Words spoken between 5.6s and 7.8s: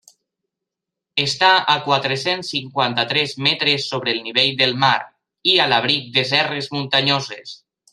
a l'abric de serres muntanyoses.